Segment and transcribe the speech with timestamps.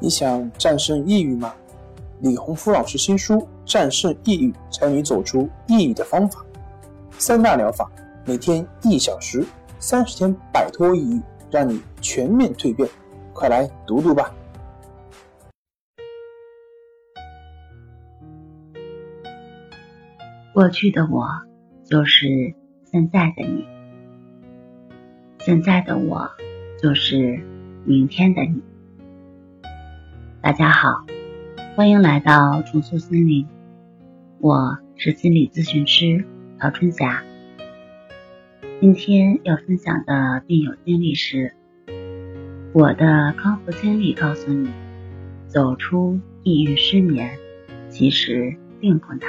[0.00, 1.52] 你想战胜抑郁吗？
[2.20, 6.40] 李洪福老师新书《战胜抑郁，教你走出抑郁的方法》，
[7.18, 7.90] 三大疗法，
[8.24, 9.44] 每天一小时，
[9.80, 12.88] 三十天摆脱抑郁，让你全面蜕变。
[13.32, 14.32] 快来读读吧！
[20.52, 21.24] 过去的我
[21.84, 22.26] 就是
[22.90, 23.64] 现在的你，
[25.40, 26.28] 现在的我
[26.82, 27.40] 就是
[27.84, 28.60] 明天的你。
[30.40, 31.04] 大家好，
[31.74, 33.48] 欢迎来到重塑心灵，
[34.38, 36.24] 我是心理咨询师
[36.60, 37.24] 曹春霞。
[38.80, 41.52] 今天要分享的病友经历是：
[42.72, 44.70] 我的康复经历告诉你，
[45.48, 47.36] 走出抑郁失眠
[47.90, 49.28] 其实并不难。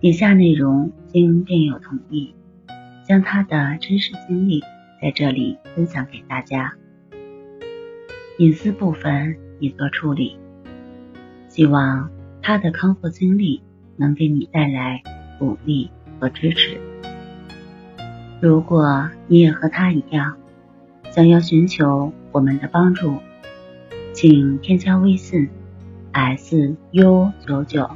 [0.00, 2.34] 以下内容经病友同意，
[3.06, 4.62] 将他的真实经历
[5.02, 6.72] 在这里分享给大家。
[8.42, 10.36] 隐私部分已做处理，
[11.48, 12.10] 希望
[12.42, 13.62] 他的康复经历
[13.96, 15.00] 能给你带来
[15.38, 16.80] 鼓励和支持。
[18.40, 20.38] 如果你也和他一样，
[21.12, 23.18] 想要寻求我们的帮助，
[24.12, 25.48] 请添加微信
[26.10, 27.88] s u 九九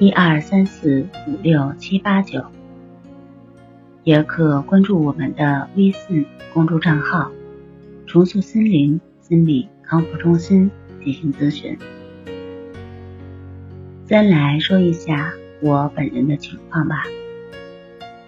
[0.00, 2.44] 一二三四五六七八九，
[4.02, 7.30] 也可关注我们的微信公众账号
[8.08, 9.00] “重塑心灵”。
[9.28, 10.70] 心理康复中心
[11.04, 11.76] 进行咨询。
[14.06, 17.04] 先来说一下我本人的情况吧。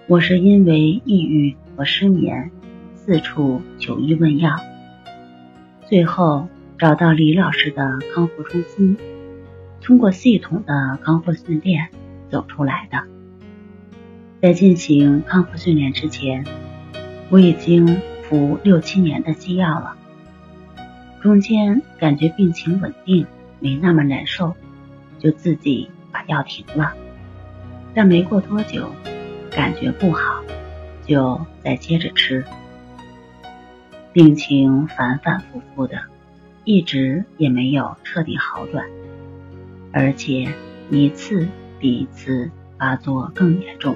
[0.06, 2.51] 我是因为抑郁和失眠，
[2.95, 4.55] 四处求医问药，
[5.89, 8.98] 最后找到李老师的康复中心，
[9.81, 11.89] 通过系统的康复训练
[12.28, 12.98] 走出来的。
[14.43, 16.45] 在进行康复训练之前，
[17.31, 19.97] 我已经服六七年的西药了。
[21.20, 23.26] 中间感觉病情稳定，
[23.58, 24.56] 没那么难受，
[25.18, 26.94] 就自己把药停了。
[27.94, 28.91] 但没过多久，
[29.50, 30.42] 感觉不好，
[31.04, 32.42] 就再接着吃。
[34.14, 36.00] 病情反反复复的，
[36.64, 38.86] 一直也没有彻底好转，
[39.92, 40.54] 而且
[40.88, 41.47] 一次
[41.78, 43.94] 比一次发作更严重，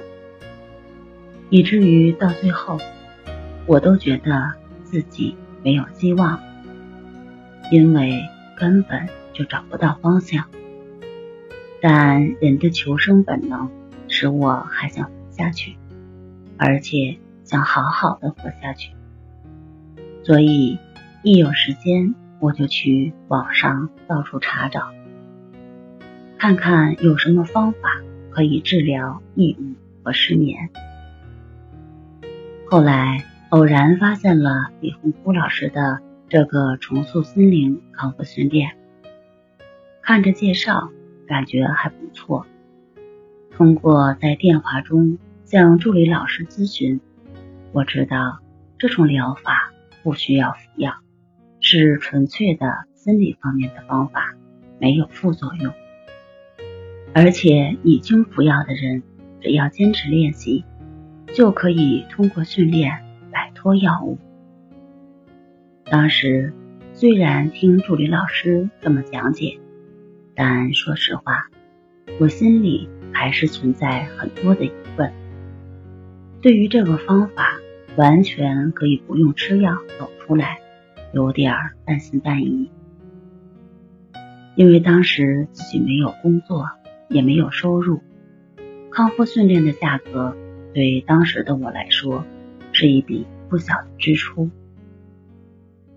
[1.49, 2.77] 以至于到最后，
[3.65, 4.53] 我都觉得
[4.83, 6.39] 自己没有希望。
[7.71, 8.21] 因为
[8.55, 10.45] 根本就找不到方向，
[11.81, 13.69] 但人的求生本能
[14.07, 15.75] 使我还想活下去，
[16.57, 18.93] 而且想好好的活下去。
[20.23, 20.77] 所以
[21.23, 24.91] 一有时间，我就去网上到处查找，
[26.37, 30.69] 看看有什么方法可以治疗抑郁和失眠。
[32.69, 35.99] 后来偶然发现了李洪福老师的。
[36.35, 38.75] 这个重塑心灵康复训练，
[40.01, 40.89] 看着介绍，
[41.25, 42.45] 感觉还不错。
[43.51, 46.99] 通过在电话中向助理老师咨询，
[47.71, 48.39] 我知道
[48.77, 49.71] 这种疗法
[50.03, 50.95] 不需要服药，
[51.61, 54.35] 是纯粹的心理方面的方法，
[54.77, 55.73] 没有副作用。
[57.13, 59.03] 而且已经服药的人，
[59.39, 60.65] 只要坚持练习，
[61.33, 64.19] 就可以通过训练摆脱药物。
[65.87, 66.51] 当时
[66.93, 69.59] 虽然听助理老师这么讲解，
[70.33, 71.47] 但说实话，
[72.19, 75.13] 我心里还是存在很多的疑问。
[76.41, 77.59] 对于这个方法
[77.97, 80.57] 完全可以不用吃药走出来，
[81.13, 81.53] 有点
[81.85, 82.71] 半信半疑。
[84.55, 86.67] 因为当时自己没有工作，
[87.09, 88.01] 也没有收入，
[88.89, 90.35] 康复训练的价格
[90.73, 92.25] 对当时的我来说
[92.71, 94.49] 是一笔不小的支出。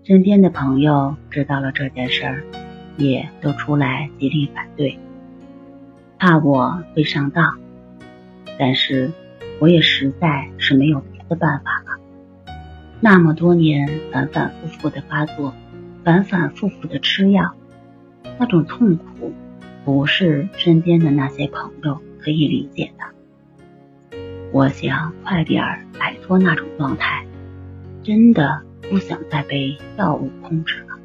[0.09, 2.43] 身边的朋友知道了这件事儿，
[2.97, 4.97] 也都出来极力反对，
[6.17, 7.59] 怕我会上当。
[8.57, 9.11] 但是
[9.59, 11.99] 我也实在是没有别的办法了。
[12.99, 15.53] 那么多年反反复复的发作，
[16.03, 17.53] 反反复复的吃药，
[18.39, 19.31] 那种痛苦，
[19.85, 24.17] 不是身边的那些朋友可以理解的。
[24.51, 27.23] 我想快点儿摆脱那种状态，
[28.01, 28.63] 真的。
[28.89, 30.97] 不想再被药物控制了，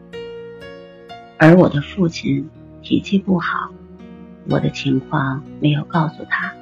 [1.38, 2.48] 而我的父亲
[2.82, 3.70] 脾气不好，
[4.48, 6.54] 我的情况没有告诉他，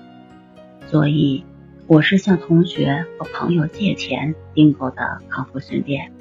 [0.88, 1.44] 所以
[1.86, 6.12] 我是向同学和朋友借钱订购的康复训练，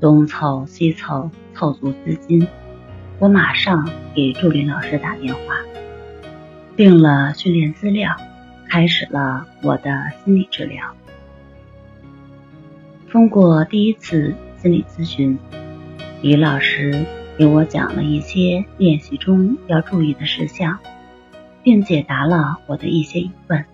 [0.00, 2.46] 东凑西凑凑足资金，
[3.18, 5.40] 我马上给助理老师打电话，
[6.76, 8.14] 订了训练资料，
[8.68, 9.90] 开始了我的
[10.22, 10.94] 心理治疗。
[13.10, 15.38] 通过第一次心理咨询，
[16.20, 17.06] 李老师
[17.38, 20.78] 给我讲了一些练习中要注意的事项，
[21.62, 23.64] 并解答了我的一些疑问。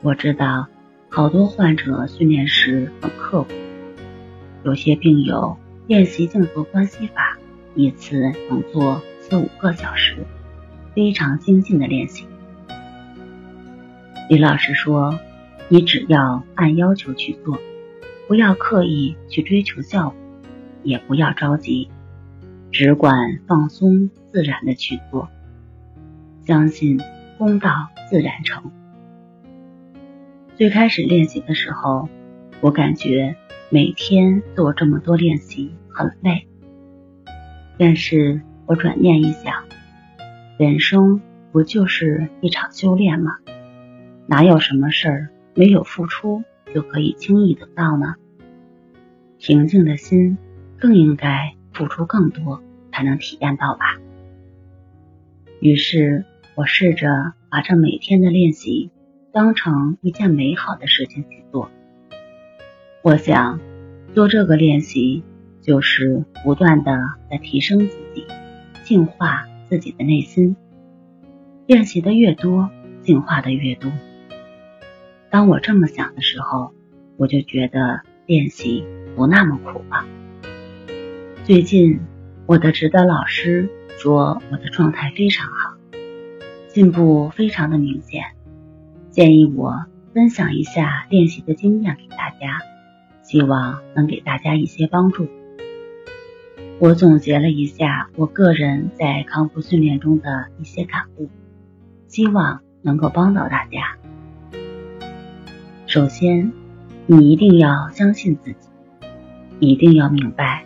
[0.00, 0.66] 我知道
[1.10, 3.52] 好多患者训练时很刻苦，
[4.64, 7.36] 有些病友练习静坐观息法，
[7.74, 10.16] 一次能做四五个小时，
[10.94, 12.26] 非常精进的练习。
[14.30, 15.18] 李老师说
[15.68, 17.58] ：“你只要按要求去做，
[18.26, 20.18] 不要刻意去追求效果。”
[20.84, 21.88] 也不要着急，
[22.70, 25.30] 只管放松自然的去做，
[26.44, 27.00] 相信
[27.38, 28.70] 功到自然成。
[30.56, 32.10] 最开始练习的时候，
[32.60, 33.34] 我感觉
[33.70, 36.46] 每天做这么多练习很累，
[37.78, 39.64] 但是我转念一想，
[40.58, 43.38] 人生不就是一场修炼吗？
[44.26, 46.44] 哪有什么事儿没有付出
[46.74, 48.16] 就可以轻易得到呢？
[49.38, 50.36] 平静的心。
[50.76, 52.62] 更应该付出更多，
[52.92, 53.98] 才能体验到吧。
[55.60, 56.26] 于是
[56.56, 58.90] 我试着把这每天的练习
[59.32, 61.70] 当成一件美好的事情去做。
[63.00, 63.60] 我想
[64.12, 65.22] 做这个练习，
[65.62, 66.98] 就是不断的
[67.30, 68.26] 在提升自己，
[68.82, 70.54] 净化自己的内心。
[71.66, 72.68] 练习的越多，
[73.00, 73.90] 净化的越多。
[75.34, 76.72] 当我这么想的时候，
[77.16, 78.84] 我就觉得练习
[79.16, 80.04] 不那么苦了。
[81.42, 81.98] 最近，
[82.46, 85.74] 我的指导老师说我的状态非常好，
[86.68, 88.22] 进步非常的明显，
[89.10, 92.60] 建议我分享一下练习的经验给大家，
[93.24, 95.26] 希望能给大家一些帮助。
[96.78, 101.28] 我总结了一下我个人在康复训练中的一些感悟，
[102.06, 103.96] 希望能够帮到大家。
[105.94, 106.50] 首先，
[107.06, 108.68] 你一定要相信自己，
[109.60, 110.64] 一定要明白。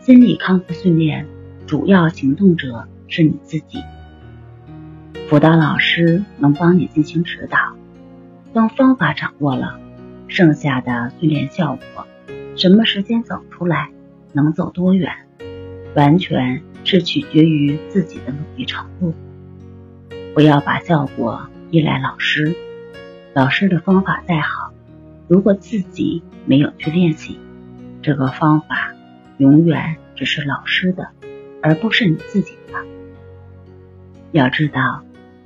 [0.00, 1.28] 心理康复训练
[1.64, 3.78] 主要行动者是你自己，
[5.28, 7.56] 辅导老师能帮你进行指导。
[8.52, 9.78] 当方法掌握了，
[10.26, 12.04] 剩下的训练效果，
[12.56, 13.92] 什么时间走出来，
[14.32, 15.08] 能走多远，
[15.94, 19.14] 完全是取决于自己的努力程度。
[20.34, 22.56] 不要把效果依赖老师，
[23.34, 24.72] 老师的方法再好，
[25.26, 27.40] 如果自己没有去练习，
[28.00, 28.94] 这个方法。
[29.38, 31.08] 永远只是老师的，
[31.60, 32.78] 而不是你自己的。
[34.30, 35.02] 要知道，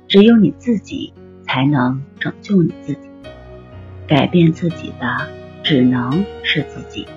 [0.07, 3.09] 只有你自己才能拯救你自己，
[4.05, 5.27] 改变自己的
[5.63, 7.07] 只能是自己。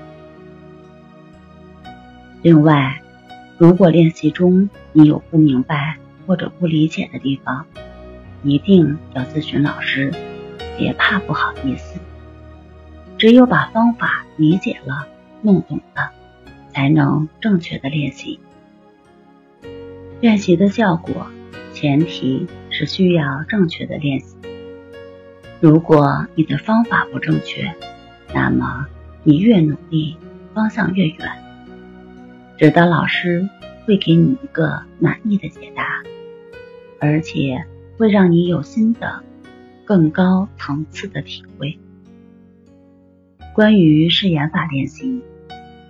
[2.41, 3.03] 另外，
[3.59, 7.67] 如果练习中你有不明白或者不理解的地方，
[8.43, 10.11] 一定要咨询老师，
[10.83, 12.01] 别怕不好意思。
[13.17, 15.07] 只有把方法理解了、
[15.43, 16.11] 弄懂了。
[16.75, 18.41] 才能正确的练习。
[20.21, 21.27] 练习的效果，
[21.75, 24.37] 前提是需要正确的练习。
[25.61, 27.75] 如果你的方法不正确，
[28.33, 28.87] 那么
[29.23, 30.17] 你越努力，
[30.55, 31.29] 方向越远。
[32.57, 33.47] 指导老师
[33.85, 36.03] 会给你一个满意的解答，
[37.01, 37.67] 而且
[37.99, 39.23] 会让你有新的、
[39.93, 41.79] 更高层次的体会。
[43.53, 45.21] 关于试言法练习。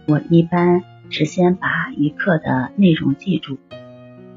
[0.09, 3.59] 我一般是先把一课的内容记住，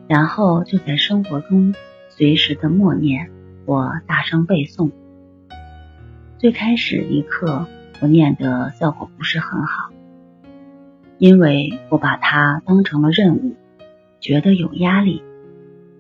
[0.07, 1.74] 然后就在生活中
[2.10, 3.31] 随时的默念
[3.65, 4.91] 或大声背诵。
[6.38, 7.65] 最开始一课
[8.01, 9.89] 我念的效果不是很好，
[11.17, 13.55] 因为我把它当成了任务，
[14.19, 15.24] 觉得有压力，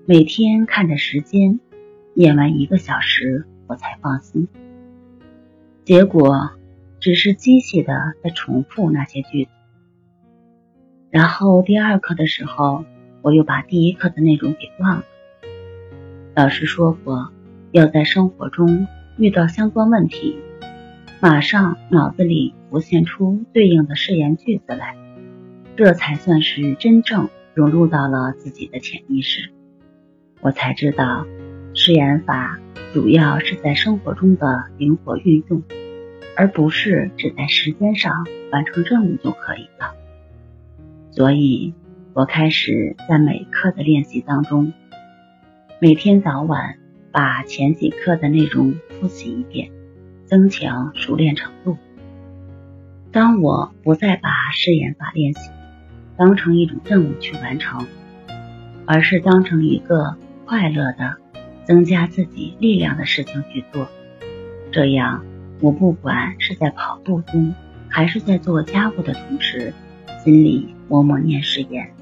[0.05, 1.59] 每天看着时间，
[2.13, 4.47] 念完一个小时我才放心。
[5.83, 6.51] 结果
[6.99, 7.93] 只是机械的
[8.23, 9.51] 在重复那些句子。
[11.11, 12.83] 然后第二课的时候，
[13.21, 15.03] 我又把第一课的内容给忘了。
[16.35, 17.31] 老师说过，
[17.71, 20.37] 要在生活中遇到相关问题，
[21.21, 24.97] 马上脑子里浮现出对应的誓言句子来，
[25.77, 29.51] 这才算是真正融入到了自己的潜意识。
[30.41, 31.25] 我才知道，
[31.77, 32.57] 誓言法
[32.93, 35.61] 主要是在生活中的灵活运用，
[36.37, 39.93] 而不是只在时间上完成任务就可以了。
[41.11, 41.73] 所以，
[42.13, 44.71] 我开始在每课的练习当中，
[45.81, 46.77] 每天早晚
[47.11, 49.69] 把前几课的内容复习一遍，
[50.23, 51.77] 增强熟练程度。
[53.11, 55.51] 当我不再把试验法练习
[56.15, 57.85] 当成一种任务去完成，
[58.85, 60.15] 而是当成一个
[60.45, 61.17] 快乐的
[61.65, 63.87] 增加自己力量的事情去做，
[64.71, 65.25] 这样
[65.59, 67.53] 我不管是在跑步中，
[67.89, 69.73] 还是在做家务的同时，
[70.23, 70.69] 心里。
[70.87, 71.95] 默默念誓言，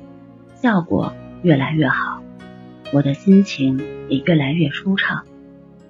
[0.55, 2.21] 效果越来越好，
[2.91, 5.23] 我的心情也越来越舒畅，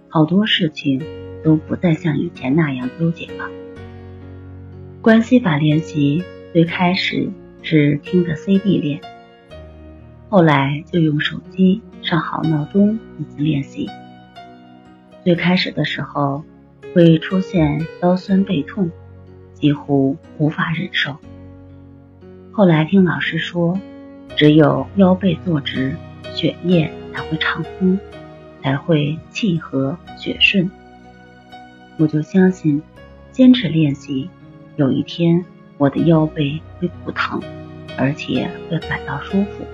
[0.09, 1.01] 好多事情
[1.43, 3.49] 都不再像以前那样纠结了。
[5.01, 7.31] 关系法练习最开始
[7.63, 9.01] 是听着 CD 练，
[10.29, 13.89] 后来就用手机上好闹钟进行练习。
[15.23, 16.43] 最开始的时候
[16.93, 18.91] 会出现腰酸背痛，
[19.53, 21.15] 几乎无法忍受。
[22.51, 23.79] 后来听老师说，
[24.35, 25.95] 只有腰背坐直，
[26.35, 27.97] 血液才会畅通，
[28.61, 30.69] 才会气和血顺。
[31.97, 32.81] 我就相信，
[33.31, 34.29] 坚持练习。
[34.75, 35.45] 有一天，
[35.77, 37.41] 我的腰背会不疼，
[37.97, 39.65] 而且会感到舒服。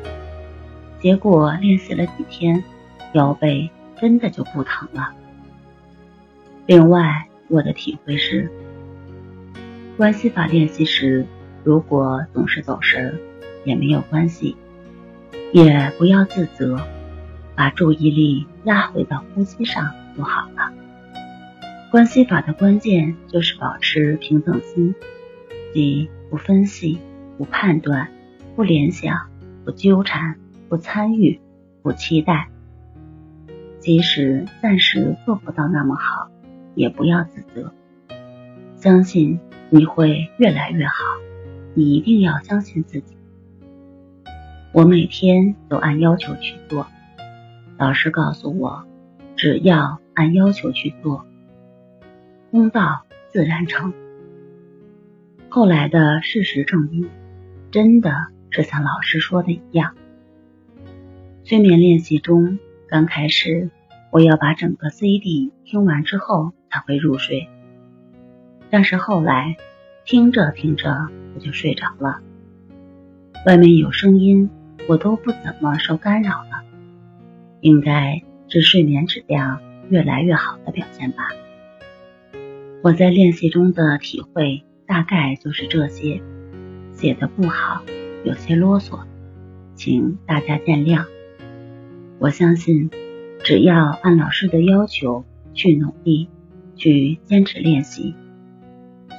[0.99, 2.63] 结果练习了几天，
[3.13, 5.13] 腰背真的就不疼了。
[6.65, 8.51] 另外，我的体会是，
[9.97, 11.25] 关系法练习时，
[11.63, 13.17] 如果总是走神，
[13.63, 14.55] 也没有关系，
[15.53, 16.79] 也不要自责，
[17.55, 20.71] 把注意力拉回到呼吸上就好了。
[21.91, 24.93] 关系法的关键就是保持平等心，
[25.73, 26.99] 即不分析、
[27.37, 28.09] 不判断、
[28.55, 29.27] 不联想、
[29.65, 30.35] 不纠缠、
[30.69, 31.41] 不参与、
[31.81, 32.49] 不期待。
[33.79, 36.29] 即使暂时做不到那么好，
[36.75, 37.73] 也不要自责，
[38.75, 40.93] 相信你会越来越好。
[41.73, 43.17] 你一定要相信自己。
[44.73, 46.85] 我每天都按要求去做，
[47.77, 48.85] 老师告诉我，
[49.35, 51.25] 只要按要求去做。
[52.51, 53.93] 功到自然成。
[55.47, 57.09] 后来的事实证明，
[57.71, 58.11] 真的
[58.49, 59.95] 是像老师说的一样。
[61.49, 63.71] 催眠练习中，刚开始
[64.11, 67.47] 我要把整个 CD 听完之后才会入睡，
[68.69, 69.57] 但是后来
[70.05, 72.21] 听着听着我就睡着了。
[73.47, 74.51] 外面有声音，
[74.87, 76.63] 我都不怎么受干扰了，
[77.61, 81.29] 应该是睡眠质量越来越好的表现吧。
[82.83, 86.21] 我在练习中的体会大概就是这些，
[86.93, 87.81] 写的不好，
[88.23, 88.99] 有些啰嗦，
[89.73, 91.07] 请大家见谅。
[92.19, 92.89] 我相信，
[93.43, 95.23] 只要按老师的要求
[95.53, 96.29] 去努力，
[96.75, 98.13] 去坚持练习，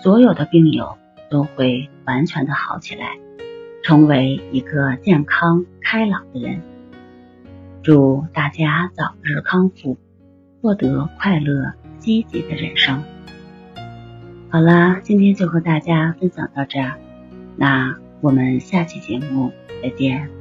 [0.03, 0.99] 所有的病友
[1.31, 3.19] 都会完全的好起来，
[3.83, 6.61] 成为一个健康开朗的人。
[7.83, 9.97] 祝大家早日康复，
[10.61, 13.03] 获得快乐积极的人生。
[14.51, 16.99] 好啦，今天就和大家分享到这儿，
[17.57, 19.53] 那我们下期节目
[19.83, 20.40] 再见。